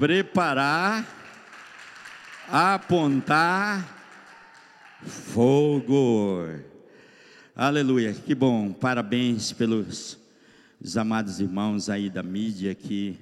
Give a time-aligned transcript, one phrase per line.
[0.00, 1.06] preparar,
[2.48, 3.86] apontar,
[5.04, 6.46] fogo.
[7.54, 10.18] Aleluia, que bom, parabéns pelos
[10.96, 13.18] amados irmãos aí da mídia que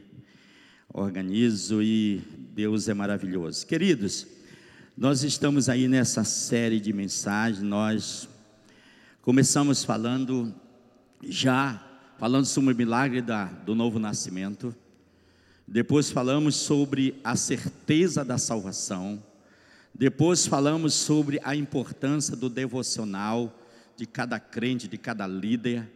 [0.95, 2.23] organizo e
[2.55, 3.67] Deus é maravilhoso.
[3.67, 4.25] Queridos,
[4.97, 8.29] nós estamos aí nessa série de mensagens, nós
[9.21, 10.55] começamos falando
[11.25, 11.85] já,
[12.21, 14.73] falando sobre o milagre da, do novo nascimento,
[15.71, 19.23] depois falamos sobre a certeza da salvação,
[19.95, 23.55] depois falamos sobre a importância do devocional
[23.95, 25.87] de cada crente, de cada líder,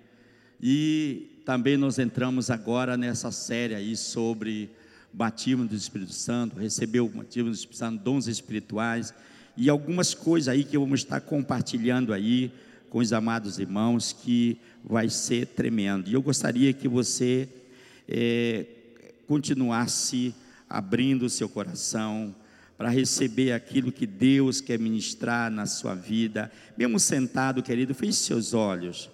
[0.60, 4.70] e também nós entramos agora nessa série aí sobre
[5.10, 9.14] batismo do Espírito Santo, recebeu o batismo do Espírito Santo, dons espirituais
[9.56, 12.52] e algumas coisas aí que vamos estar compartilhando aí
[12.90, 16.10] com os amados irmãos que vai ser tremendo.
[16.10, 17.48] E eu gostaria que você
[18.06, 18.66] é,
[19.32, 20.34] continuasse
[20.68, 22.36] abrindo o seu coração
[22.76, 26.52] para receber aquilo que Deus quer ministrar na sua vida.
[26.76, 29.08] Mesmo sentado, querido, feche seus olhos.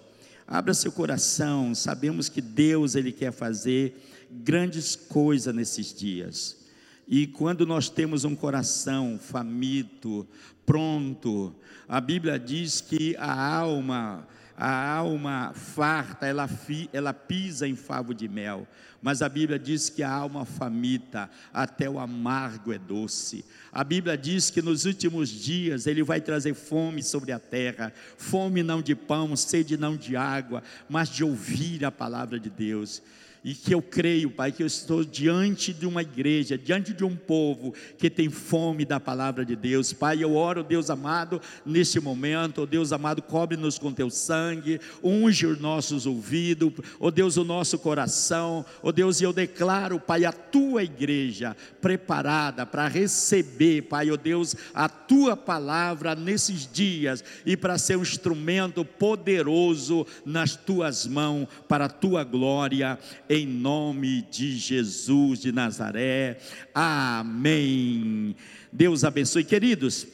[0.45, 1.73] Abra seu coração.
[1.73, 3.95] Sabemos que Deus ele quer fazer
[4.29, 6.65] grandes coisas nesses dias.
[7.07, 10.27] E quando nós temos um coração faminto,
[10.65, 11.55] pronto,
[11.87, 14.27] a Bíblia diz que a alma,
[14.59, 18.67] a alma farta, ela, fi, ela pisa em favo de mel,
[19.01, 23.45] mas a Bíblia diz que a alma faminta, até o amargo é doce.
[23.71, 28.61] A Bíblia diz que nos últimos dias Ele vai trazer fome sobre a terra, fome
[28.61, 33.01] não de pão, sede não de água, mas de ouvir a palavra de Deus
[33.43, 37.15] e que eu creio, Pai, que eu estou diante de uma igreja, diante de um
[37.15, 39.93] povo que tem fome da palavra de Deus.
[39.93, 45.45] Pai, eu oro, Deus amado, neste momento, oh Deus amado, cobre-nos com teu sangue, unge
[45.45, 50.31] os nossos ouvidos, oh Deus, o nosso coração, oh Deus, e eu declaro, Pai, a
[50.31, 57.77] tua igreja preparada para receber, Pai, oh Deus, a tua palavra nesses dias e para
[57.77, 65.39] ser um instrumento poderoso nas tuas mãos para a tua glória em nome de Jesus
[65.39, 66.39] de Nazaré.
[66.73, 68.35] Amém.
[68.73, 70.07] Deus abençoe, queridos.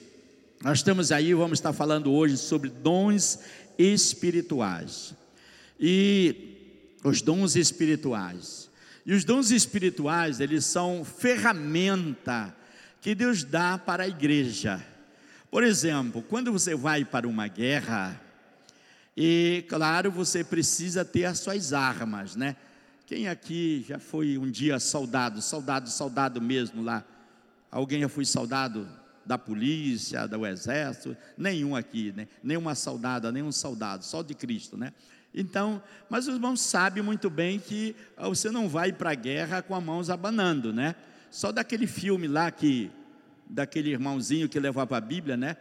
[0.62, 3.40] Nós estamos aí, vamos estar falando hoje sobre dons
[3.80, 5.16] espirituais.
[5.80, 8.70] E os dons espirituais.
[9.06, 12.54] E os dons espirituais, eles são ferramenta
[13.00, 14.86] que Deus dá para a igreja.
[15.50, 18.20] Por exemplo, quando você vai para uma guerra,
[19.16, 22.58] e claro, você precisa ter as suas armas, né?
[23.06, 27.06] Quem aqui já foi um dia soldado, soldado, soldado mesmo lá?
[27.70, 28.88] Alguém já foi soldado
[29.24, 31.16] da polícia, do exército?
[31.38, 32.28] Nenhum aqui, né?
[32.44, 34.92] Nenhuma soldada, nenhum soldado, só de Cristo, né?
[35.32, 39.62] Então, mas os irmãos sabem muito bem que ah, você não vai para a guerra
[39.62, 40.96] com as mãos abanando, né?
[41.30, 42.90] Só daquele filme lá que,
[43.48, 45.58] daquele irmãozinho que levava a Bíblia, né?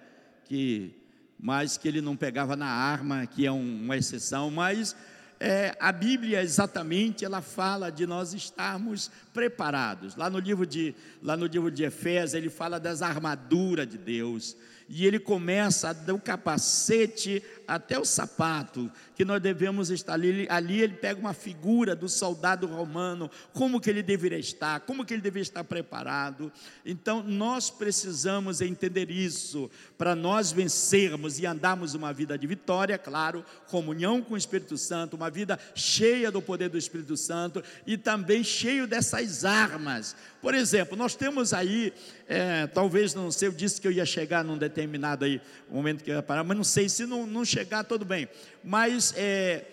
[0.47, 0.95] Que,
[1.39, 4.97] mas que ele não pegava na arma, que é um, uma exceção, mas
[5.41, 10.17] é, a Bíblia exatamente ela fala de nós estarmos preparados.
[10.17, 14.57] Lá no livro de lá no livro de Efésios ele fala das armaduras de Deus
[14.89, 20.47] e ele começa do capacete até o sapato, que nós devemos estar ali.
[20.51, 25.15] Ali ele pega uma figura do soldado romano, como que ele deveria estar, como que
[25.15, 26.53] ele deveria estar preparado.
[26.85, 33.45] Então nós precisamos entender isso para nós vencermos e andarmos uma vida de vitória, claro,
[33.69, 38.45] comunhão com o Espírito Santo, uma vida cheia do poder do Espírito Santo e também
[38.45, 40.15] cheio dessas armas.
[40.45, 41.91] Por exemplo, nós temos aí,
[42.29, 45.41] é, talvez não sei, eu disse que eu ia chegar num determinado aí
[45.71, 48.29] momento que eu ia parar, mas não sei se não, não chegar, tudo bem.
[48.63, 49.65] Mas é,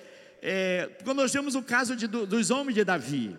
[0.41, 3.35] é, quando nós temos o caso de, dos homens de Davi,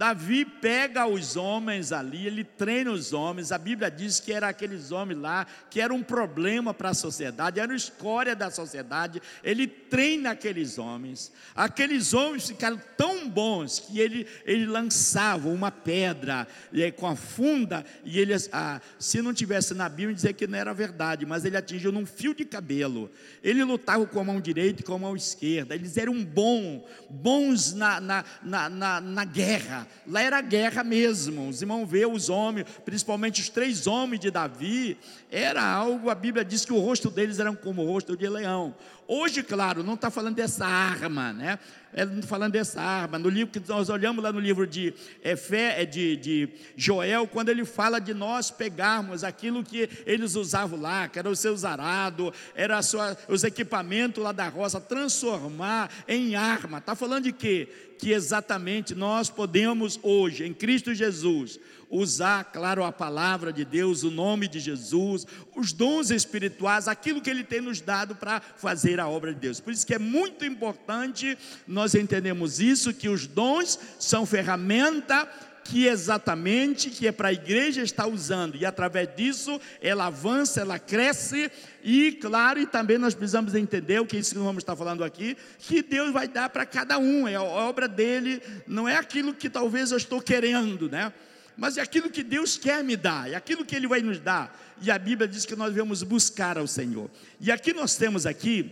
[0.00, 3.52] Davi pega os homens ali, ele treina os homens.
[3.52, 7.60] A Bíblia diz que era aqueles homens lá que era um problema para a sociedade,
[7.60, 9.20] era escória da sociedade.
[9.44, 11.30] Ele treina aqueles homens.
[11.54, 17.84] Aqueles homens ficaram tão bons que ele, ele lançava uma pedra e com a funda
[18.02, 21.58] e ele, ah, se não tivesse na Bíblia, dizer que não era verdade, mas ele
[21.58, 23.10] atingiu num fio de cabelo.
[23.42, 25.74] Ele lutava com a mão direita e com a mão esquerda.
[25.74, 31.48] Eles eram bons, bons na, na, na, na, na guerra Lá era guerra mesmo.
[31.48, 34.98] Os irmãos vê os homens, principalmente os três homens de Davi,
[35.30, 38.74] era algo, a Bíblia diz que o rosto deles era como o rosto de leão.
[39.12, 41.58] Hoje, claro, não está falando dessa arma, né?
[41.92, 43.18] É, não está falando dessa arma.
[43.18, 47.48] No livro que nós olhamos lá no livro de, é, fé, de, de Joel, quando
[47.48, 52.32] ele fala de nós pegarmos aquilo que eles usavam lá, que era o seu zarado,
[52.54, 56.78] era sua, os equipamentos lá da roça, transformar em arma.
[56.78, 57.68] Está falando de quê?
[57.98, 61.58] Que exatamente nós podemos hoje, em Cristo Jesus,
[61.90, 67.28] usar, claro, a palavra de Deus, o nome de Jesus, os dons espirituais, aquilo que
[67.28, 69.60] Ele tem nos dado para fazer a obra de Deus.
[69.60, 75.28] Por isso que é muito importante nós entendemos isso, que os dons são ferramenta
[75.70, 80.78] que exatamente que é para a igreja estar usando, e através disso ela avança, ela
[80.78, 81.50] cresce,
[81.84, 85.36] e claro, e também nós precisamos entender o que isso que vamos estar falando aqui,
[85.58, 89.48] que Deus vai dar para cada um, é a obra dele, não é aquilo que
[89.48, 91.12] talvez eu estou querendo, né?
[91.60, 94.58] Mas é aquilo que Deus quer me dar, é aquilo que Ele vai nos dar.
[94.80, 97.10] E a Bíblia diz que nós devemos buscar ao Senhor.
[97.38, 98.70] E aqui nós temos aqui,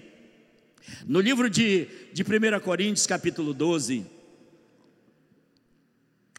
[1.06, 4.06] no livro de, de 1 Coríntios, capítulo 12,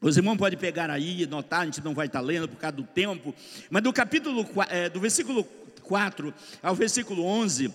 [0.01, 2.77] os irmãos podem pegar aí e notar, a gente não vai estar lendo por causa
[2.77, 3.35] do tempo,
[3.69, 5.43] mas do capítulo, é, do versículo
[5.83, 7.71] 4 ao versículo 11,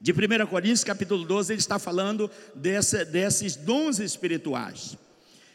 [0.00, 4.98] de 1 Coríntios, capítulo 12, ele está falando dessa, desses dons espirituais.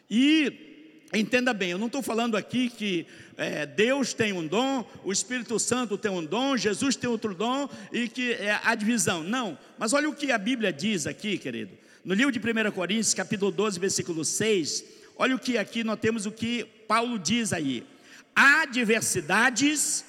[0.10, 0.69] E
[1.14, 3.08] entenda bem, eu não estou falando aqui que
[3.38, 7.68] é, Deus tem um dom, o Espírito Santo tem um dom, Jesus tem outro dom
[7.92, 9.24] e que é a divisão.
[9.24, 11.72] Não, mas olha o que a Bíblia diz aqui, querido.
[12.06, 16.26] No livro de 1 Coríntios, capítulo 12, versículo 6 Olha o que aqui nós temos
[16.26, 17.86] o que Paulo diz aí.
[18.34, 20.06] Há diversidades,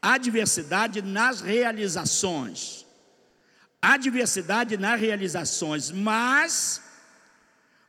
[0.00, 2.86] há diversidade nas realizações.
[3.82, 6.80] Há diversidade nas realizações, mas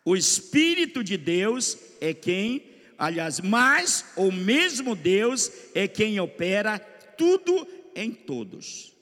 [0.06, 2.64] o Espírito de Deus é quem,
[2.98, 6.80] aliás, mas o mesmo Deus é quem opera
[7.18, 8.94] tudo em todos.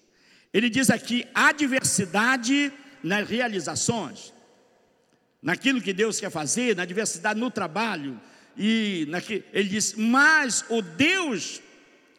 [0.54, 2.72] Ele diz aqui: há diversidade
[3.04, 4.34] nas realizações
[5.42, 8.20] naquilo que Deus quer fazer, na diversidade no trabalho.
[8.56, 11.62] E naquele, ele diz: Mas o Deus,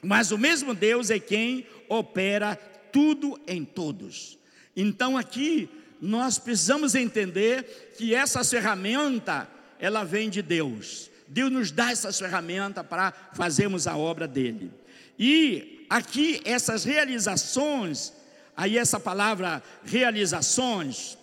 [0.03, 4.39] mas o mesmo Deus é quem opera tudo em todos.
[4.75, 5.69] Então aqui
[6.03, 11.09] nós precisamos entender que essa ferramenta ela vem de Deus.
[11.29, 14.73] Deus nos dá essas ferramentas para fazermos a obra dele.
[15.17, 18.13] E aqui essas realizações,
[18.57, 21.17] aí essa palavra realizações,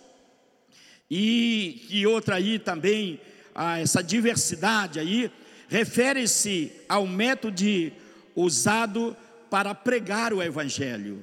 [1.10, 3.20] e que outra aí também,
[3.82, 5.30] essa diversidade aí,
[5.68, 7.92] refere-se ao método
[8.34, 9.14] usado
[9.50, 11.22] para pregar o Evangelho.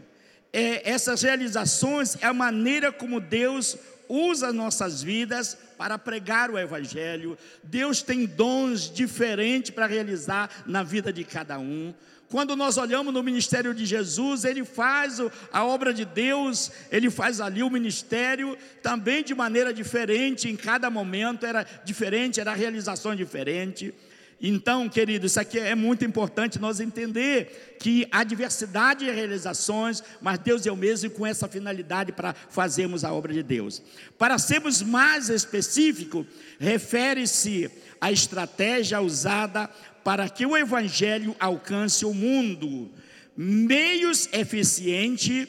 [0.59, 3.77] É, essas realizações é a maneira como Deus
[4.09, 7.37] usa nossas vidas para pregar o Evangelho.
[7.61, 11.93] Deus tem dons diferentes para realizar na vida de cada um.
[12.27, 15.19] Quando nós olhamos no ministério de Jesus, ele faz
[15.53, 20.89] a obra de Deus, ele faz ali o ministério também de maneira diferente, em cada
[20.89, 23.93] momento era diferente, era realização diferente.
[24.39, 30.37] Então, querido, isso aqui é muito importante nós entender que há diversidade de realizações, mas
[30.37, 33.81] Deus é o mesmo com essa finalidade para fazermos a obra de Deus.
[34.17, 36.25] Para sermos mais específicos,
[36.59, 37.69] refere-se
[37.99, 39.67] à estratégia usada
[40.03, 42.91] para que o Evangelho alcance o mundo,
[43.35, 45.47] meios eficientes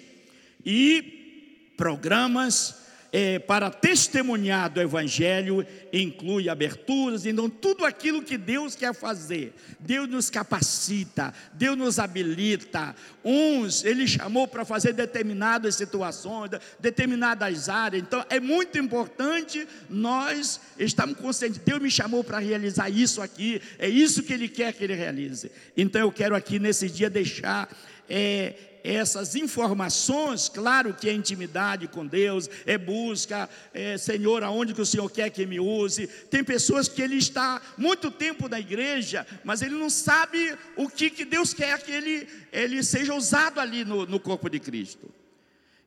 [0.64, 2.74] e programas
[3.12, 10.08] é, para testemunhar do Evangelho inclui aberturas, então tudo aquilo que Deus quer fazer, Deus
[10.08, 12.94] nos capacita, Deus nos habilita.
[13.24, 21.18] Uns Ele chamou para fazer determinadas situações, determinadas áreas, então é muito importante nós estamos
[21.18, 24.94] conscientes, Deus me chamou para realizar isso aqui, é isso que Ele quer que Ele
[24.94, 25.50] realize.
[25.76, 27.68] Então eu quero aqui nesse dia deixar.
[28.10, 34.80] É, essas informações, claro que é intimidade com Deus, é busca, é, Senhor, aonde que
[34.80, 36.06] o Senhor quer que me use.
[36.30, 41.10] Tem pessoas que ele está muito tempo na igreja, mas ele não sabe o que,
[41.10, 45.08] que Deus quer que ele, ele seja usado ali no, no corpo de Cristo.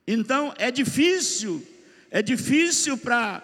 [0.05, 1.65] Então é difícil,
[2.09, 3.41] é difícil para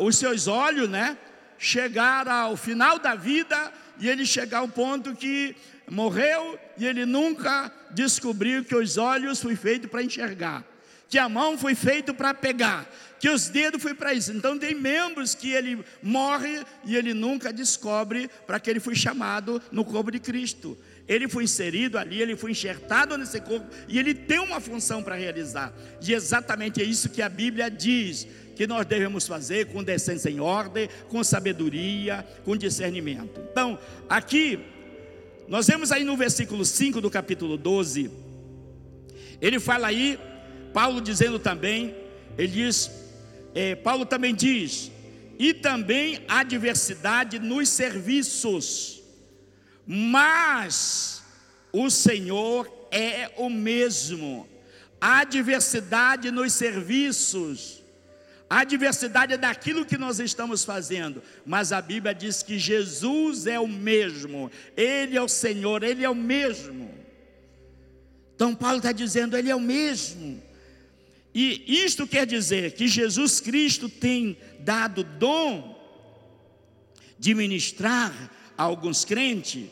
[0.00, 1.16] os seus olhos, né?
[1.58, 5.56] Chegar ao final da vida e ele chegar ao ponto que
[5.90, 10.64] morreu e ele nunca descobriu que os olhos foi feito para enxergar,
[11.08, 14.32] que a mão foi feito para pegar, que os dedos foi para isso.
[14.32, 19.60] Então tem membros que ele morre e ele nunca descobre para que ele foi chamado
[19.72, 20.78] no corpo de Cristo.
[21.08, 25.14] Ele foi inserido ali, ele foi enxertado nesse corpo e ele tem uma função para
[25.14, 25.72] realizar.
[26.06, 30.40] E exatamente é isso que a Bíblia diz que nós devemos fazer com decência em
[30.40, 33.40] ordem, com sabedoria, com discernimento.
[33.50, 33.78] Então,
[34.08, 34.58] aqui
[35.48, 38.10] nós vemos aí no versículo 5 do capítulo 12,
[39.40, 40.18] ele fala aí,
[40.74, 41.94] Paulo dizendo também,
[42.36, 42.90] ele diz,
[43.54, 44.92] é, Paulo também diz,
[45.38, 49.02] e também há diversidade nos serviços,
[49.86, 51.22] mas
[51.72, 54.46] o Senhor é o mesmo.
[55.00, 57.77] Há diversidade nos serviços,
[58.50, 63.60] A diversidade é daquilo que nós estamos fazendo, mas a Bíblia diz que Jesus é
[63.60, 66.90] o mesmo, Ele é o Senhor, Ele é o mesmo.
[68.34, 70.42] Então, Paulo está dizendo, Ele é o mesmo.
[71.34, 75.76] E isto quer dizer que Jesus Cristo tem dado dom
[77.18, 79.68] de ministrar a alguns crentes,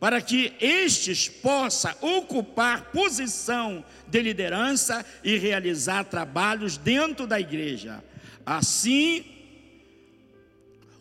[0.00, 8.02] para que estes possam ocupar posição de liderança e realizar trabalhos dentro da igreja.
[8.44, 9.22] Assim,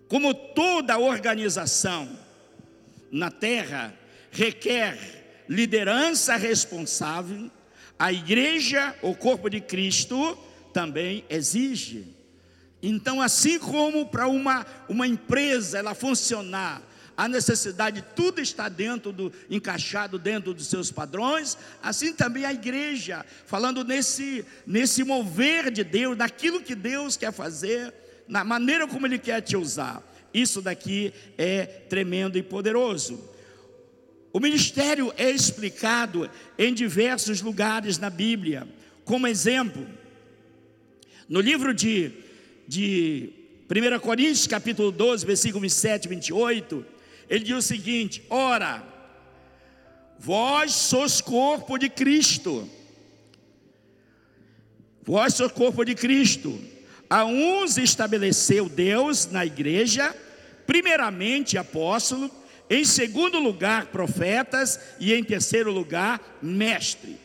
[0.09, 2.09] como toda organização
[3.09, 3.97] na terra
[4.31, 7.49] requer liderança responsável,
[7.97, 10.37] a igreja, o corpo de Cristo,
[10.73, 12.15] também exige.
[12.81, 16.81] Então, assim como para uma, uma empresa ela funcionar,
[17.19, 23.25] a necessidade, tudo está dentro do, encaixado dentro dos seus padrões, assim também a igreja,
[23.45, 27.93] falando nesse, nesse mover de Deus, daquilo que Deus quer fazer,
[28.25, 30.01] na maneira como Ele quer te usar.
[30.33, 33.21] Isso daqui é tremendo e poderoso.
[34.31, 38.65] O ministério é explicado em diversos lugares na Bíblia.
[39.03, 39.85] Como exemplo,
[41.27, 42.13] no livro de,
[42.65, 43.33] de
[43.69, 46.98] 1 Coríntios, capítulo 12, versículo 27 e 28,
[47.29, 48.83] ele diz o seguinte: Ora,
[50.17, 52.69] vós sois corpo de Cristo,
[55.03, 56.59] vós sois corpo de Cristo.
[57.09, 60.15] A uns estabeleceu Deus na igreja,
[60.67, 62.29] primeiramente apóstolo,
[62.69, 64.79] em segundo lugar, profetas.
[64.99, 67.17] E em terceiro lugar, mestre.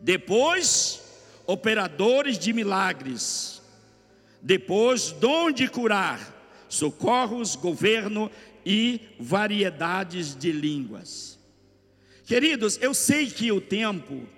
[0.00, 1.00] Depois,
[1.46, 3.62] operadores de milagres.
[4.42, 6.20] Depois, dom de curar,
[6.68, 8.30] socorros, governo
[8.70, 11.38] e variedades de línguas.
[12.26, 14.28] Queridos, eu sei que o tempo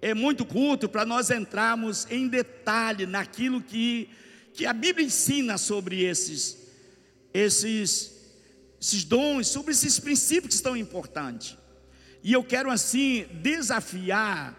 [0.00, 4.08] é muito curto para nós entrarmos em detalhe naquilo que,
[4.54, 6.58] que a Bíblia ensina sobre esses,
[7.34, 8.20] esses
[8.80, 11.58] esses dons, sobre esses princípios que são importantes.
[12.22, 14.56] E eu quero assim desafiar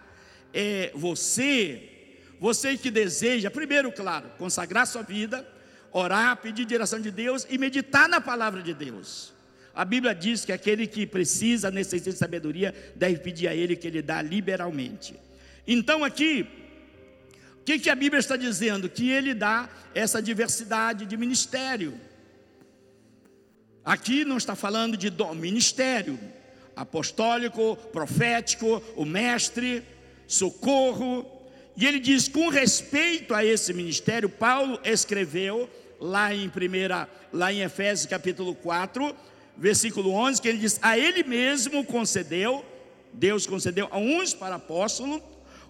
[0.54, 5.48] é, você, você que deseja, primeiro, claro, consagrar sua vida,
[5.92, 9.34] orar, pedir direção de Deus e meditar na palavra de Deus.
[9.74, 13.88] A Bíblia diz que aquele que precisa, necessita de sabedoria, deve pedir a Ele que
[13.88, 15.16] Ele dá liberalmente.
[15.66, 16.48] Então aqui,
[17.62, 18.90] o que, que a Bíblia está dizendo?
[18.90, 21.94] Que Ele dá essa diversidade de ministério.
[23.84, 26.20] Aqui não está falando de dom, ministério
[26.76, 29.84] apostólico, profético, o mestre,
[30.28, 31.26] socorro.
[31.76, 35.70] E ele diz: com respeito a esse ministério, Paulo escreveu
[36.02, 39.16] lá em primeira, lá em Efésios capítulo 4,
[39.56, 42.66] versículo 11, que ele diz: a ele mesmo concedeu,
[43.14, 45.22] Deus concedeu a uns para apóstolo,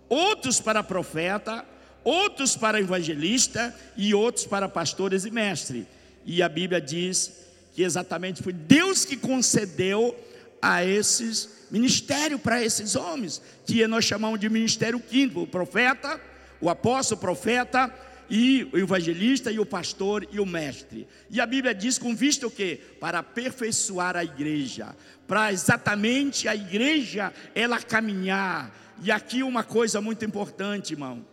[0.08, 1.66] outros para profeta,
[2.02, 5.86] outros para evangelista e outros para pastores e mestre.
[6.26, 7.32] E a Bíblia diz
[7.74, 10.16] que exatamente foi Deus que concedeu
[10.62, 16.20] a esses ministério para esses homens, que nós chamamos de ministério quinto, o profeta,
[16.60, 17.92] o apóstolo, o profeta
[18.34, 21.06] e o evangelista e o pastor e o mestre.
[21.30, 22.80] E a Bíblia diz com vista o quê?
[22.98, 24.96] Para aperfeiçoar a igreja,
[25.28, 28.74] para exatamente a igreja ela caminhar.
[29.04, 31.26] E aqui uma coisa muito importante, irmão.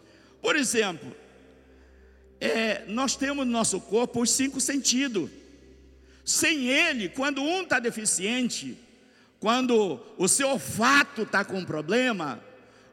[0.43, 1.17] Por exemplo,
[2.40, 5.31] é, nós temos no nosso corpo os cinco sentidos.
[6.25, 8.76] Sem ele, quando um está deficiente,
[9.38, 12.43] quando o seu olfato está com problema,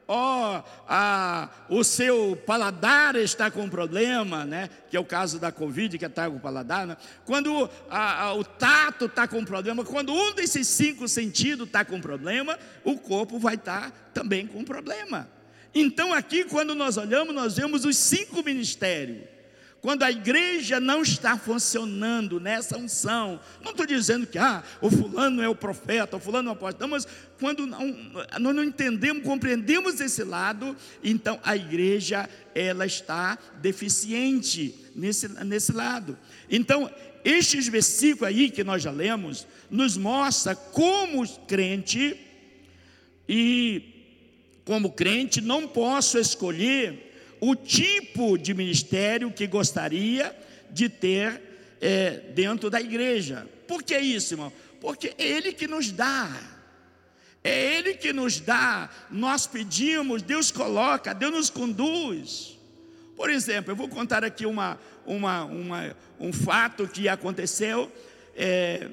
[0.08, 4.70] ó, a, o seu paladar está com problema, né?
[4.90, 6.98] Que é o caso da Covid, que com o paladar, né?
[7.26, 7.70] Quando
[8.38, 13.40] o tato está com problema, quando um desses cinco sentidos está com problema, o corpo
[13.40, 15.30] vai estar tá também com problema.
[15.74, 19.35] Então, aqui, quando nós olhamos, nós vemos os cinco ministérios.
[19.86, 25.44] Quando a igreja não está funcionando nessa unção, não estou dizendo que ah, o fulano
[25.44, 27.08] é o profeta, o fulano é o apóstolo, mas
[27.39, 27.96] quando não,
[28.39, 36.18] nós não entendemos, compreendemos esse lado, então a igreja ela está deficiente nesse, nesse lado.
[36.50, 36.89] Então,
[37.24, 42.20] estes versículos aí que nós já lemos, nos mostra como crente,
[43.30, 43.84] e
[44.65, 47.05] como crente não posso escolher
[47.48, 50.36] o tipo de ministério que gostaria
[50.72, 51.40] de ter
[51.80, 53.48] é, dentro da igreja.
[53.68, 54.52] Por que isso, irmão?
[54.82, 56.28] Porque é Ele que nos dá.
[57.44, 58.90] É Ele que nos dá.
[59.12, 62.58] Nós pedimos, Deus coloca, Deus nos conduz.
[63.16, 67.92] Por exemplo, eu vou contar aqui uma, uma, uma um fato que aconteceu.
[68.36, 68.90] É,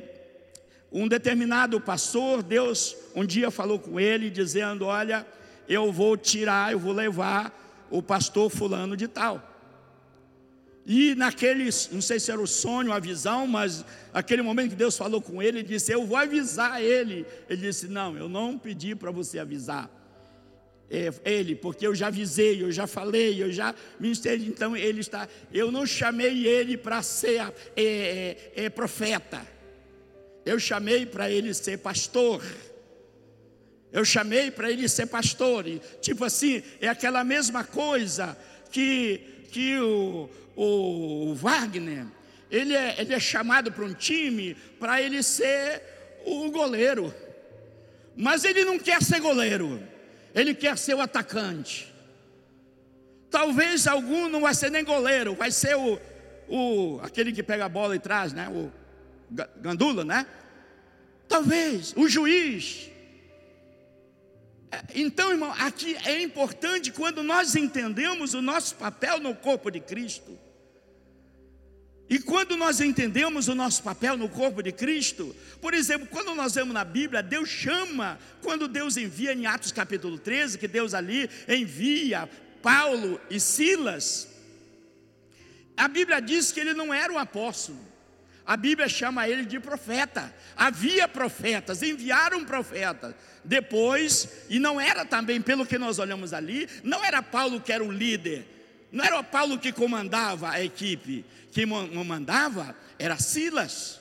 [0.92, 5.26] um determinado pastor, Deus um dia falou com ele, dizendo: Olha,
[5.66, 7.62] eu vou tirar, eu vou levar
[7.92, 9.50] o pastor fulano de tal.
[10.84, 14.96] E naquele, não sei se era o sonho, a visão, mas aquele momento que Deus
[14.96, 17.25] falou com ele, ele disse: Eu vou avisar ele.
[17.49, 19.88] Ele disse: Não, eu não pedi para você avisar
[20.90, 24.37] é, ele, porque eu já avisei, eu já falei, eu já ministrei.
[24.46, 25.26] Então ele está.
[25.52, 27.40] Eu não chamei ele para ser
[27.75, 29.40] é, é, é, profeta,
[30.44, 32.42] eu chamei para ele ser pastor.
[33.92, 35.66] Eu chamei para ele ser pastor.
[35.66, 38.37] E, tipo assim, é aquela mesma coisa
[38.70, 39.20] que,
[39.50, 42.06] que o, o Wagner,
[42.50, 45.82] ele é, ele é chamado para um time para ele ser
[46.25, 47.14] o goleiro.
[48.16, 49.82] Mas ele não quer ser goleiro,
[50.34, 51.92] ele quer ser o atacante.
[53.30, 55.99] Talvez algum não vai ser nem goleiro, vai ser o,
[56.49, 58.49] o aquele que pega a bola e traz, né?
[58.50, 58.70] O
[59.56, 60.26] gandula, né?
[61.26, 62.91] Talvez o juiz.
[64.94, 70.38] Então, irmão, aqui é importante quando nós entendemos o nosso papel no corpo de Cristo.
[72.08, 76.54] E quando nós entendemos o nosso papel no corpo de Cristo, por exemplo, quando nós
[76.54, 81.30] vemos na Bíblia, Deus chama, quando Deus envia em Atos capítulo 13, que Deus ali
[81.48, 82.28] envia
[82.62, 84.28] Paulo e Silas,
[85.76, 87.78] a Bíblia diz que ele não era um apóstolo,
[88.46, 90.32] a Bíblia chama ele de profeta.
[90.56, 93.14] Havia profetas, enviaram profetas.
[93.44, 97.82] Depois, e não era também, pelo que nós olhamos ali, não era Paulo que era
[97.82, 98.46] o líder,
[98.90, 104.00] não era Paulo que comandava a equipe, quem mandava era Silas.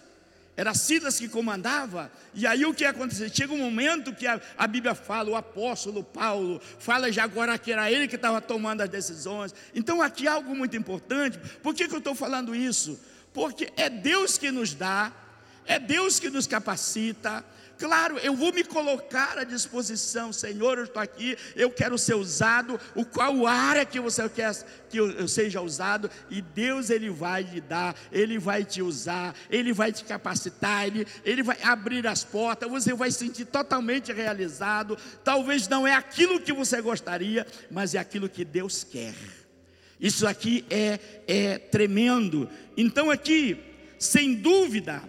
[0.56, 3.30] Era Silas que comandava, e aí o que aconteceu?
[3.34, 7.72] Chega um momento que a, a, Bíblia fala, o apóstolo Paulo fala já agora que
[7.72, 9.56] era ele que estava tomando as decisões.
[9.74, 11.40] Então aqui há algo muito importante.
[11.64, 13.00] Por que, que eu estou falando isso?
[13.34, 15.12] Porque é Deus que nos dá,
[15.66, 17.44] é Deus que nos capacita.
[17.78, 22.80] Claro, eu vou me colocar à disposição, Senhor, eu estou aqui, eu quero ser usado,
[22.94, 24.54] o qual área que você quer
[24.88, 29.74] que eu, seja usado, e Deus ele vai lhe dar, ele vai te usar, ele
[29.74, 34.96] vai te capacitar, ele, ele vai abrir as portas, você vai se sentir totalmente realizado.
[35.24, 39.16] Talvez não é aquilo que você gostaria, mas é aquilo que Deus quer.
[40.02, 42.50] Isso aqui é, é tremendo.
[42.76, 43.56] Então, aqui,
[44.00, 45.04] sem dúvida,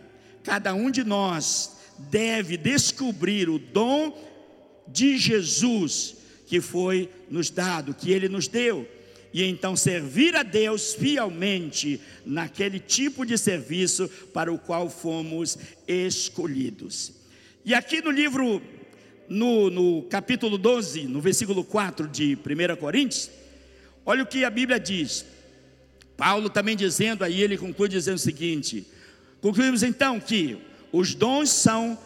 [0.45, 1.77] cada um de nós
[2.11, 4.17] deve descobrir o dom
[4.87, 8.87] de Jesus que foi nos dado, que Ele nos deu,
[9.33, 15.57] e então servir a Deus fielmente naquele tipo de serviço para o qual fomos
[15.89, 17.13] escolhidos.
[17.65, 18.61] E aqui no livro,
[19.27, 23.31] no, no capítulo 12, no versículo 4 de 1 Coríntios,
[24.05, 25.25] Olha o que a Bíblia diz.
[26.17, 28.87] Paulo também dizendo, aí ele conclui dizendo o seguinte:
[29.41, 30.59] concluímos então que
[30.93, 31.99] os dons são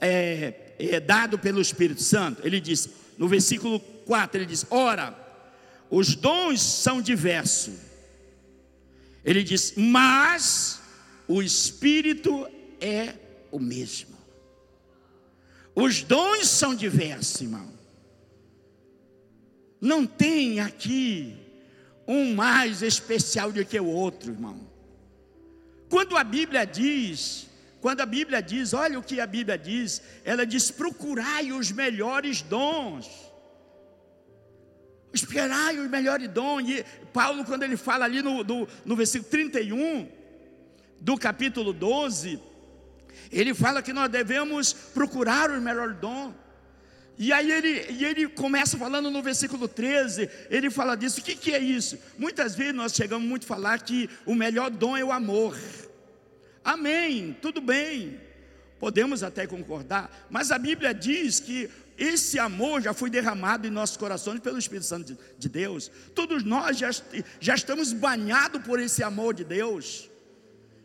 [0.00, 2.40] é, é, dados pelo Espírito Santo.
[2.46, 5.16] Ele diz, no versículo 4, ele diz: Ora,
[5.90, 7.74] os dons são diversos.
[9.24, 10.80] Ele diz, mas
[11.26, 12.48] o Espírito
[12.80, 13.14] é
[13.50, 14.16] o mesmo.
[15.74, 17.77] Os dons são diversos, irmão.
[19.80, 21.36] Não tem aqui
[22.06, 24.66] um mais especial do que o outro, irmão.
[25.88, 27.48] Quando a Bíblia diz,
[27.80, 32.42] quando a Bíblia diz, olha o que a Bíblia diz, ela diz: procurai os melhores
[32.42, 33.08] dons.
[35.12, 36.68] Esperai os melhores dons.
[36.68, 40.08] E Paulo, quando ele fala ali no, no, no versículo 31
[41.00, 42.40] do capítulo 12,
[43.30, 46.34] ele fala que nós devemos procurar os melhores dons.
[47.18, 51.34] E aí ele, e ele começa falando no versículo 13, ele fala disso, o que,
[51.34, 51.98] que é isso?
[52.16, 55.58] Muitas vezes nós chegamos muito a falar que o melhor dom é o amor.
[56.64, 58.20] Amém, tudo bem,
[58.78, 63.96] podemos até concordar, mas a Bíblia diz que esse amor já foi derramado em nossos
[63.96, 65.90] corações pelo Espírito Santo de Deus.
[66.14, 66.90] Todos nós já,
[67.40, 70.08] já estamos banhados por esse amor de Deus,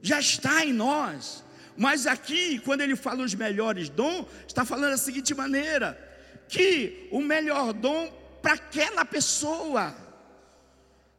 [0.01, 1.43] já está em nós.
[1.77, 6.12] Mas aqui, quando ele fala os melhores dons, está falando da seguinte maneira:
[6.47, 9.95] que o melhor dom para aquela pessoa.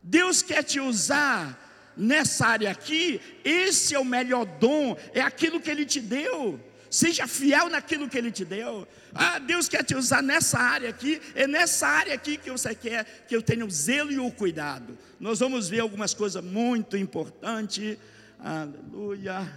[0.02, 1.60] Deus quer te usar
[1.96, 6.60] nessa área aqui, esse é o melhor dom, é aquilo que Ele te deu.
[6.90, 8.86] Seja fiel naquilo que Ele te deu.
[9.14, 13.26] Ah, Deus quer te usar nessa área aqui, é nessa área aqui que você quer
[13.26, 14.96] que eu tenha o zelo e o cuidado.
[15.18, 17.96] Nós vamos ver algumas coisas muito importantes.
[18.38, 19.50] Aleluia.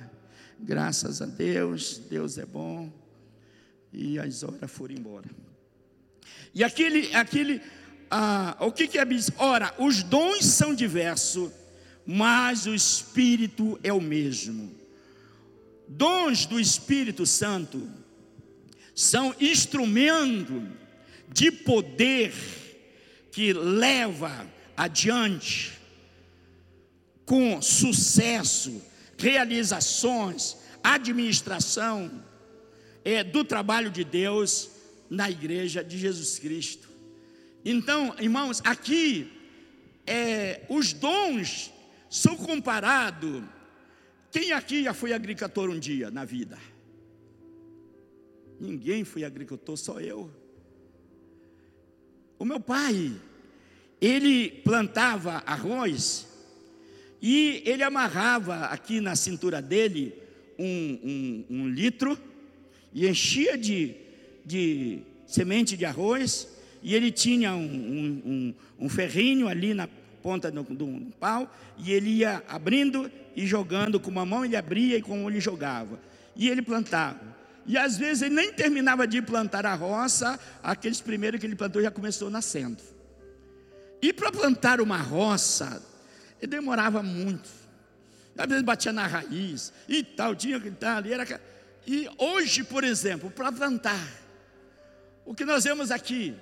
[0.59, 2.91] Graças a Deus, Deus é bom.
[3.93, 5.29] E as horas foram embora.
[6.53, 7.61] E aquele, aquele
[8.09, 9.29] ah, o que, que é diz?
[9.37, 11.51] Ora, os dons são diversos,
[12.05, 14.73] mas o Espírito é o mesmo.
[15.87, 17.89] Dons do Espírito Santo
[18.95, 20.67] são instrumento
[21.29, 22.33] de poder
[23.31, 25.73] que leva adiante
[27.25, 28.81] com sucesso,
[29.17, 32.23] realizações, administração
[33.03, 34.69] é, do trabalho de Deus
[35.09, 36.87] na igreja de Jesus Cristo.
[37.63, 39.31] Então, irmãos, aqui
[40.05, 41.71] é, os dons
[42.09, 43.43] são comparados.
[44.31, 46.57] Quem aqui já foi agricultor um dia na vida?
[48.59, 50.31] Ninguém foi agricultor, só eu.
[52.39, 53.13] O meu pai,
[53.99, 56.27] ele plantava arroz
[57.21, 60.13] e ele amarrava aqui na cintura dele
[60.57, 62.17] um, um, um litro
[62.93, 63.95] e enchia de,
[64.47, 66.47] de semente de arroz
[66.81, 69.89] e ele tinha um, um, um ferrinho ali na
[70.23, 74.97] ponta do, do, pau e ele ia abrindo e jogando com uma mão ele abria
[74.97, 75.99] e com uma ele jogava
[76.33, 81.37] e ele plantava e às vezes ele nem terminava de plantar a roça, aqueles primeiros
[81.37, 82.81] que ele plantou já começou nascendo.
[84.01, 85.83] E para plantar uma roça,
[86.41, 87.49] ele demorava muito.
[88.37, 91.11] Às vezes batia na raiz e tal, tinha que estar ali.
[91.11, 91.41] Era...
[91.85, 94.07] E hoje, por exemplo, para plantar,
[95.27, 96.33] o que nós vemos aqui,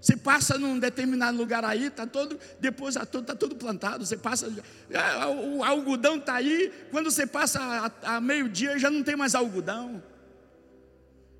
[0.00, 4.06] você passa num determinado lugar aí, está todo, depois está todo, tá tudo plantado.
[4.06, 4.46] Você passa,
[4.90, 9.34] é, o algodão está aí, quando você passa a, a meio-dia já não tem mais
[9.34, 10.00] algodão.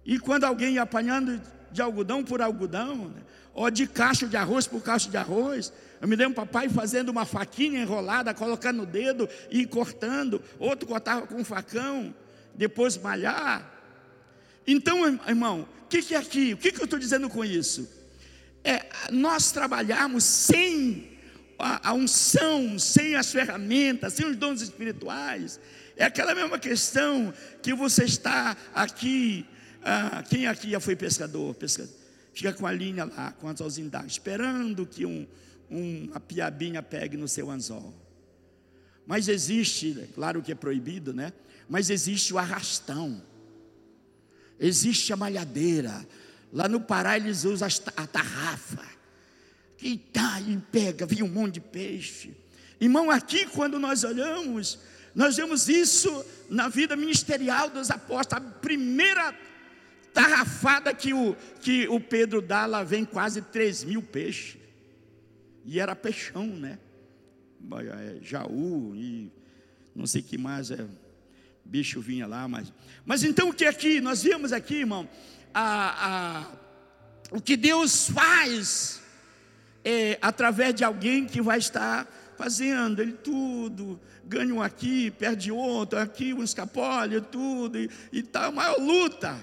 [0.05, 3.23] E quando alguém ia apanhando de algodão por algodão, né?
[3.55, 7.25] ou de cacho de arroz por cacho de arroz, eu me lembro papai fazendo uma
[7.25, 12.13] faquinha enrolada, colocando no dedo e cortando, outro cortava com um facão,
[12.57, 13.78] depois malhar.
[14.71, 16.53] Então, irmão, o que, que é aqui?
[16.53, 17.89] O que, que eu estou dizendo com isso?
[18.63, 21.19] É nós trabalharmos sem
[21.59, 25.59] a, a unção, sem as ferramentas, sem os dons espirituais.
[25.97, 29.47] É aquela mesma questão que você está aqui
[29.83, 31.55] ah, quem aqui já foi pescador?
[31.55, 31.93] pescador?
[32.35, 35.27] Fica com a linha lá, com as anzolzinho esperando que um,
[35.71, 37.95] um, uma piabinha pegue no seu anzol.
[39.07, 41.33] Mas existe, claro que é proibido, né?
[41.69, 43.23] Mas existe o arrastão,
[44.59, 46.07] existe a malhadeira.
[46.53, 48.85] Lá no Pará eles usam a tarrafa,
[49.77, 52.35] que tá e pega, vem um monte de peixe.
[52.81, 54.79] Irmão, aqui quando nós olhamos,
[55.15, 58.47] nós vemos isso na vida ministerial dos apóstolos.
[58.47, 59.35] A primeira
[60.13, 64.59] tarrafada que o, que o Pedro dá, lá vem quase 3 mil peixes.
[65.65, 66.79] E era peixão, né?
[67.71, 69.31] É, jaú e
[69.95, 70.87] não sei que mais, é,
[71.69, 72.73] bicho vinha lá, mas.
[73.05, 74.01] Mas então o que aqui?
[74.01, 75.09] Nós vemos aqui, irmão,
[75.53, 76.47] a, a,
[77.31, 79.03] o que Deus faz
[79.85, 82.07] é, através de alguém que vai estar
[82.39, 88.49] fazendo ele tudo, ganha um aqui, perde outro, aqui um escapole, tudo, e, e tá
[88.49, 89.37] uma luta.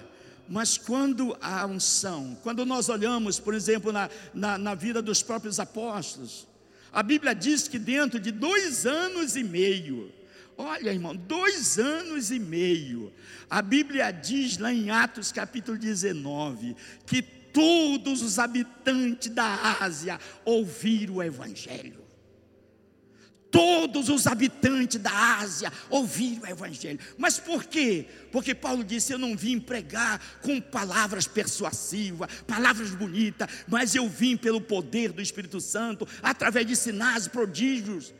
[0.48, 5.60] Mas quando a unção, quando nós olhamos, por exemplo, na, na, na, vida dos próprios
[5.60, 6.48] apóstolos,
[6.94, 10.12] a Bíblia diz que dentro de dois anos e meio,
[10.58, 13.12] olha irmão, dois anos e meio,
[13.50, 21.16] a Bíblia diz lá em Atos capítulo 19, que todos os habitantes da Ásia ouviram
[21.16, 22.06] o Evangelho
[23.56, 27.00] todos os habitantes da Ásia ouviram o Evangelho.
[27.18, 28.06] Mas por quê?
[28.30, 34.36] Porque Paulo disse: Eu não vim pregar com palavras persuasivas, palavras bonitas, mas eu vim
[34.36, 38.14] pelo poder do Espírito Santo, através de sinais, prodígios.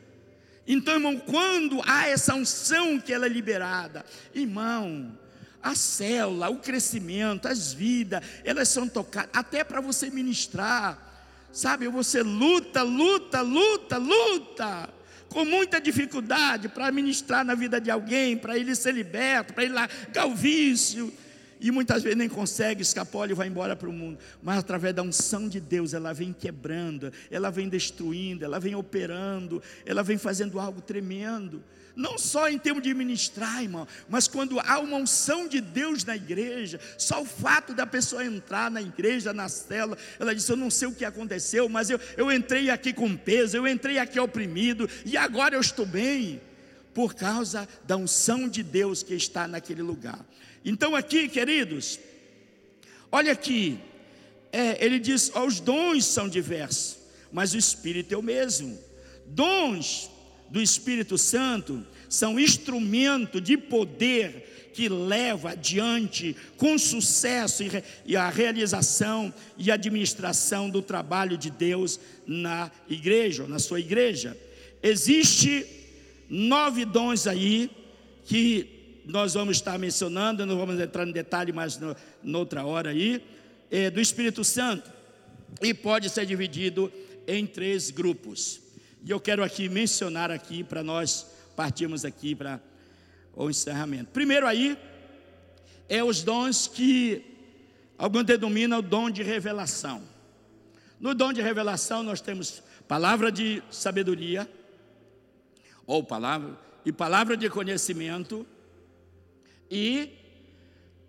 [0.66, 5.16] Então, irmão, quando há essa unção que ela é liberada, irmão,
[5.62, 10.98] a célula, o crescimento, as vidas, elas são tocadas, até para você ministrar,
[11.52, 11.88] sabe?
[11.88, 14.96] Você luta, luta, luta, luta
[15.28, 19.74] com muita dificuldade para ministrar na vida de alguém, para ele ser liberto, para ele
[19.74, 21.12] largar o vício.
[21.60, 24.18] E muitas vezes nem consegue, escapole e vai embora para o mundo.
[24.42, 29.62] Mas através da unção de Deus, ela vem quebrando, ela vem destruindo, ela vem operando,
[29.84, 31.62] ela vem fazendo algo tremendo.
[31.96, 36.14] Não só em termos de ministrar, irmão, mas quando há uma unção de Deus na
[36.14, 40.70] igreja, só o fato da pessoa entrar na igreja, na cela, ela diz: Eu não
[40.70, 44.86] sei o que aconteceu, mas eu, eu entrei aqui com peso, eu entrei aqui oprimido,
[45.06, 46.38] e agora eu estou bem,
[46.92, 50.22] por causa da unção de Deus que está naquele lugar.
[50.66, 52.00] Então, aqui, queridos,
[53.12, 53.78] olha aqui,
[54.52, 56.98] é, ele diz: Os dons são diversos,
[57.30, 58.76] mas o Espírito é o mesmo.
[59.26, 60.10] Dons
[60.50, 67.62] do Espírito Santo são instrumento de poder que leva adiante com sucesso
[68.04, 74.36] e a realização e administração do trabalho de Deus na igreja, na sua igreja.
[74.82, 75.64] Existe
[76.28, 77.70] nove dons aí
[78.26, 78.75] que
[79.06, 83.24] nós vamos estar mencionando, não vamos entrar em detalhe mais no, noutra hora aí,
[83.70, 84.90] é, do Espírito Santo,
[85.62, 86.92] e pode ser dividido
[87.26, 88.60] em três grupos.
[89.04, 92.60] E eu quero aqui mencionar aqui para nós partirmos aqui para
[93.34, 94.10] o encerramento.
[94.12, 94.76] Primeiro aí
[95.88, 97.24] é os dons que
[97.96, 100.02] alguns denominam o dom de revelação.
[100.98, 104.50] No dom de revelação nós temos palavra de sabedoria
[105.86, 108.44] ou palavra e palavra de conhecimento
[109.70, 110.12] e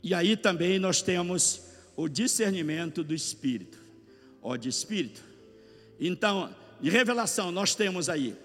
[0.03, 1.61] e aí também nós temos
[1.95, 3.77] o discernimento do espírito,
[4.41, 5.21] ó de espírito.
[5.99, 8.35] Então, de revelação nós temos aí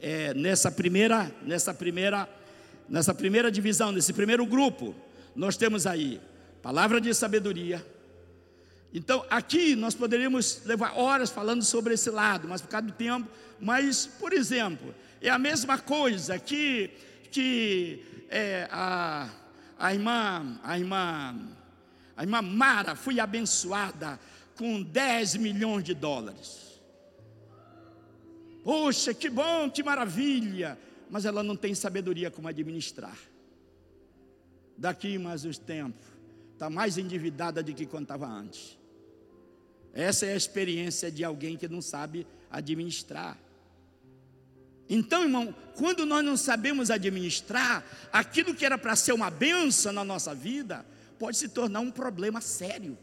[0.00, 2.28] é, nessa primeira nessa primeira
[2.88, 4.94] nessa primeira divisão, nesse primeiro grupo,
[5.36, 6.20] nós temos aí
[6.62, 7.84] palavra de sabedoria.
[8.92, 13.28] Então, aqui nós poderíamos levar horas falando sobre esse lado, mas por causa do tempo,
[13.60, 16.90] mas, por exemplo, é a mesma coisa que,
[17.30, 19.28] que é, a,
[19.78, 21.48] a irmã, a irmã,
[22.16, 24.18] a irmã Mara foi abençoada
[24.56, 26.80] com 10 milhões de dólares.
[28.64, 30.78] Poxa, que bom, que maravilha!
[31.08, 33.16] Mas ela não tem sabedoria como administrar.
[34.76, 36.04] Daqui mais os tempos,
[36.52, 38.76] está mais endividada do que estava antes.
[39.94, 43.38] Essa é a experiência de alguém que não sabe administrar.
[44.88, 50.04] Então, irmão, quando nós não sabemos administrar, aquilo que era para ser uma benção na
[50.04, 50.84] nossa vida,
[51.18, 52.96] pode se tornar um problema sério.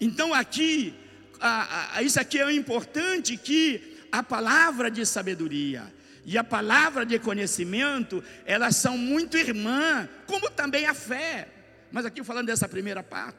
[0.00, 0.94] Então, aqui,
[1.40, 5.92] a, a, isso aqui é importante que a palavra de sabedoria
[6.24, 11.48] e a palavra de conhecimento, elas são muito irmã, como também a fé.
[11.92, 13.38] Mas aqui falando dessa primeira parte.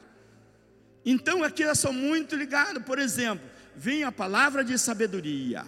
[1.06, 2.82] Então aqui elas são muito ligadas.
[2.84, 5.66] Por exemplo, vem a palavra de sabedoria.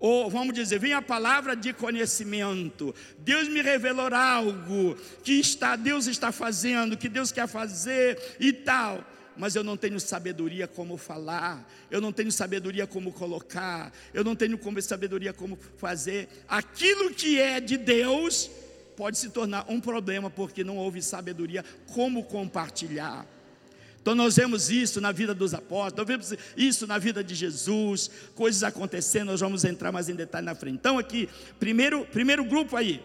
[0.00, 2.94] Ou vamos dizer, vem a palavra de conhecimento.
[3.18, 9.04] Deus me revelou algo que está, Deus está fazendo, que Deus quer fazer e tal
[9.36, 14.36] mas eu não tenho sabedoria como falar, eu não tenho sabedoria como colocar, eu não
[14.36, 16.28] tenho sabedoria como fazer.
[16.46, 18.50] Aquilo que é de Deus
[18.98, 23.26] pode se tornar um problema porque não houve sabedoria como compartilhar.
[24.02, 28.10] Então nós vemos isso na vida dos apóstolos, nós vemos isso na vida de Jesus,
[28.34, 30.76] coisas acontecendo, nós vamos entrar mais em detalhe na frente.
[30.76, 33.02] Então aqui, primeiro, primeiro grupo aí,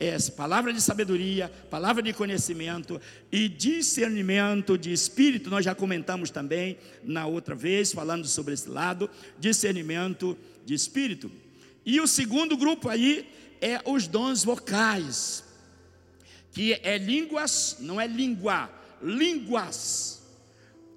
[0.00, 3.00] é palavra de sabedoria, palavra de conhecimento
[3.30, 5.48] e discernimento de espírito.
[5.48, 11.30] Nós já comentamos também na outra vez, falando sobre esse lado, discernimento de espírito.
[11.86, 13.28] E o segundo grupo aí
[13.60, 15.44] é os dons vocais,
[16.50, 18.68] que é línguas, não é língua,
[19.00, 20.21] línguas.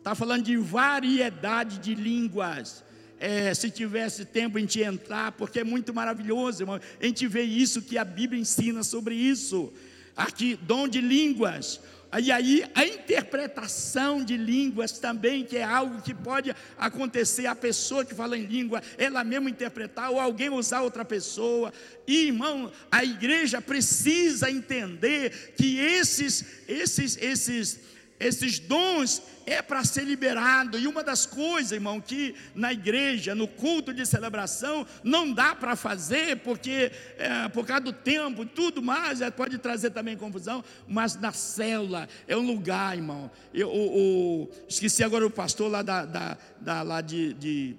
[0.06, 2.84] Está falando de variedade de línguas.
[3.20, 6.80] É, se tivesse tempo a gente entrar, porque é muito maravilhoso, irmão.
[7.02, 9.74] A gente vê isso que a Bíblia ensina sobre isso.
[10.16, 11.82] Aqui, dom de línguas.
[12.22, 18.06] E aí a interpretação de línguas também, que é algo que pode acontecer, a pessoa
[18.06, 21.74] que fala em língua, ela mesma interpretar, ou alguém usar outra pessoa.
[22.06, 27.80] E, irmão, a igreja precisa entender que esses, esses, esses,
[28.20, 30.80] esses dons é para ser liberado.
[30.80, 35.76] E uma das coisas, irmão, que na igreja, no culto de celebração, não dá para
[35.76, 40.64] fazer, porque é, por causa do tempo e tudo mais, é, pode trazer também confusão,
[40.88, 43.30] mas na célula é um lugar, irmão.
[43.54, 47.76] Eu, o, o, esqueci agora o pastor lá, da, da, da lá de, de,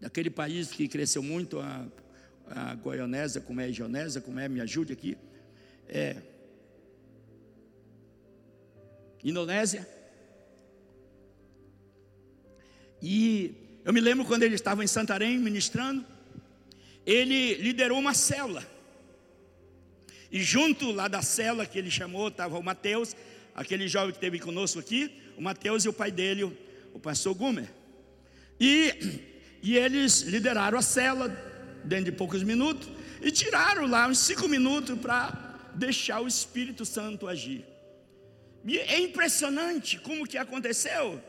[0.00, 1.84] daquele país que cresceu muito, a,
[2.48, 5.18] a Goianésia, como é a Gionésia, como é, me ajude aqui.
[5.88, 6.16] É.
[9.22, 9.88] Indonésia.
[13.02, 16.04] E eu me lembro quando ele estava em Santarém ministrando,
[17.04, 18.66] ele liderou uma célula.
[20.30, 23.14] E junto lá da célula que ele chamou, estava o Mateus,
[23.54, 26.44] aquele jovem que esteve conosco aqui, o Mateus e o pai dele,
[26.92, 27.70] o pastor Gumer.
[28.58, 29.20] E,
[29.62, 31.28] e eles lideraram a célula
[31.84, 32.88] dentro de poucos minutos
[33.22, 37.64] e tiraram lá uns cinco minutos para deixar o Espírito Santo agir.
[38.66, 41.22] É impressionante como que aconteceu.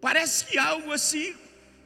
[0.00, 1.34] Parece que algo assim,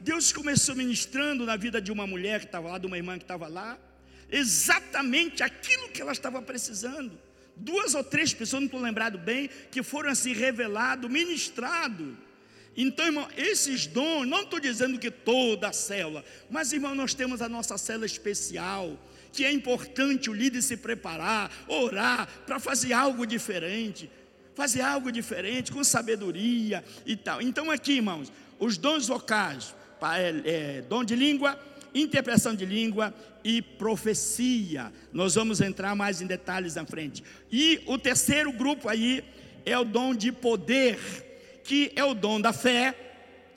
[0.00, 3.24] Deus começou ministrando na vida de uma mulher que estava lá, de uma irmã que
[3.24, 3.78] estava lá,
[4.30, 7.18] exatamente aquilo que ela estava precisando.
[7.56, 12.14] Duas ou três pessoas, não estou lembrado bem, que foram assim revelados, ministrados.
[12.76, 17.40] Então, irmão, esses dons, não estou dizendo que toda a célula, mas, irmão, nós temos
[17.40, 18.98] a nossa célula especial,
[19.36, 24.10] que é importante o líder se preparar, orar, para fazer algo diferente
[24.56, 27.42] fazer algo diferente, com sabedoria e tal.
[27.42, 29.74] Então, aqui, irmãos, os dons vocais,
[30.16, 31.60] é, é, dom de língua,
[31.94, 34.90] interpretação de língua e profecia.
[35.12, 37.22] Nós vamos entrar mais em detalhes na frente.
[37.52, 39.22] E o terceiro grupo aí
[39.66, 40.98] é o dom de poder,
[41.62, 42.94] que é o dom da fé,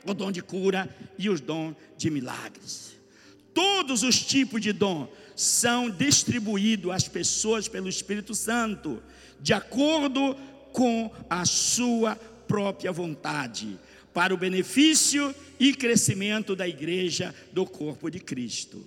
[0.05, 2.99] o dom de cura e os dons de milagres.
[3.53, 9.01] Todos os tipos de dom são distribuídos às pessoas pelo Espírito Santo,
[9.39, 10.35] de acordo
[10.73, 13.79] com a sua própria vontade,
[14.13, 18.83] para o benefício e crescimento da igreja do corpo de Cristo.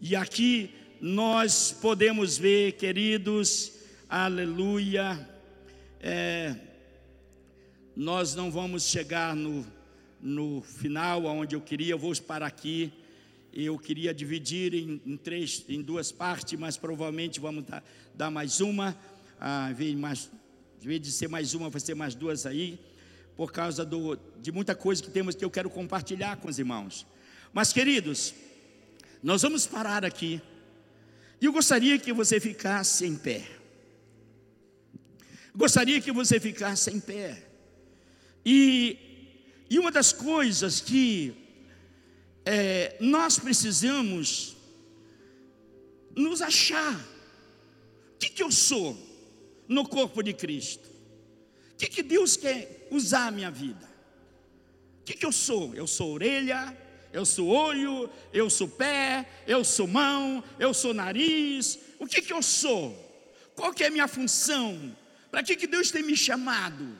[0.00, 3.72] E aqui nós podemos ver, queridos,
[4.08, 5.28] aleluia,
[6.00, 6.56] é,
[7.94, 9.66] nós não vamos chegar no,
[10.22, 12.90] no final, onde eu queria, eu vou parar aqui.
[13.58, 17.82] Eu queria dividir em, em três, em duas partes, mas provavelmente vamos dar,
[18.14, 18.94] dar mais uma.
[19.40, 22.78] Ah, em vez de ser mais uma, vai ser mais duas aí,
[23.34, 27.06] por causa do, de muita coisa que temos que eu quero compartilhar com os irmãos.
[27.50, 28.34] Mas, queridos,
[29.22, 30.38] nós vamos parar aqui.
[31.40, 33.42] E eu gostaria que você ficasse em pé.
[35.54, 37.42] Gostaria que você ficasse em pé.
[38.44, 38.98] E,
[39.70, 41.45] e uma das coisas que
[42.46, 44.56] é, nós precisamos
[46.14, 46.94] nos achar.
[48.14, 48.96] O que, que eu sou
[49.66, 50.88] no corpo de Cristo?
[51.72, 53.84] O que, que Deus quer usar a minha vida?
[55.00, 55.74] O que, que eu sou?
[55.74, 56.74] Eu sou orelha,
[57.12, 61.78] eu sou olho, eu sou pé, eu sou mão, eu sou nariz.
[61.98, 62.94] O que, que eu sou?
[63.56, 64.96] Qual que é a minha função?
[65.30, 66.96] Para que, que Deus tem me chamado?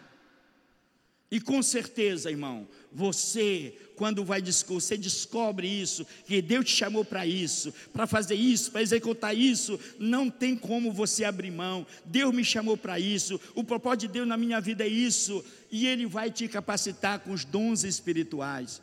[1.28, 7.26] E com certeza, irmão, você, quando vai você descobre isso, que Deus te chamou para
[7.26, 11.84] isso, para fazer isso, para executar isso, não tem como você abrir mão.
[12.04, 15.86] Deus me chamou para isso, o propósito de Deus na minha vida é isso, e
[15.88, 18.80] Ele vai te capacitar com os dons espirituais.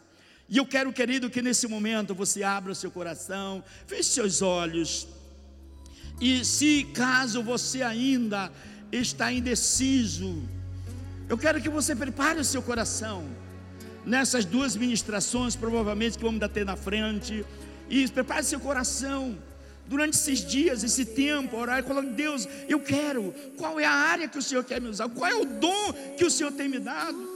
[0.49, 5.08] E eu quero, querido, que nesse momento você abra o seu coração, feche seus olhos,
[6.19, 8.51] e se caso você ainda
[8.91, 10.43] está indeciso,
[11.29, 13.25] eu quero que você prepare o seu coração
[14.05, 17.45] nessas duas ministrações, provavelmente que vamos ter na frente.
[17.89, 19.38] E prepare seu coração
[19.88, 23.33] durante esses dias, esse tempo, orar falando: Deus, eu quero.
[23.57, 25.09] Qual é a área que o Senhor quer me usar?
[25.09, 27.33] Qual é o dom que o Senhor tem me dado?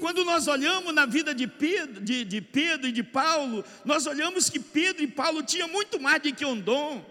[0.00, 4.48] Quando nós olhamos na vida de Pedro, de, de Pedro e de Paulo, nós olhamos
[4.48, 7.04] que Pedro e Paulo tinham muito mais do que um dom.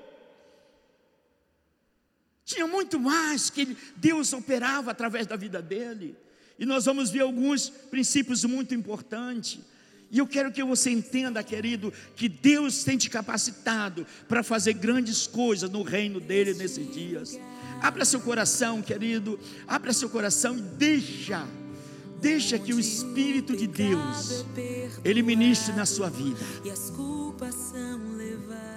[2.49, 6.15] Tinha muito mais que Deus operava através da vida dele.
[6.57, 9.59] E nós vamos ver alguns princípios muito importantes.
[10.09, 15.27] E eu quero que você entenda, querido, que Deus tem te capacitado para fazer grandes
[15.27, 17.39] coisas no reino dele nesses dias.
[17.83, 21.47] Abra seu coração, querido, abra seu coração e deixa,
[22.19, 24.43] deixa que o Espírito de Deus,
[25.05, 26.39] ele ministre na sua vida.
[26.65, 28.68] E as culpas são levadas.